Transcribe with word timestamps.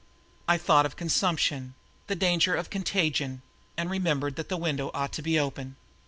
I 0.47 0.57
thought 0.57 0.87
of 0.87 0.95
consumption, 0.95 1.75
the 2.07 2.15
danger 2.15 2.55
of 2.55 2.71
contagion, 2.71 3.43
and 3.77 3.87
remembered 3.87 4.35
that 4.37 4.49
the 4.49 4.57
window 4.57 4.89
ought 4.95 5.11
to 5.13 5.21
be 5.21 5.37
open. 5.39 5.75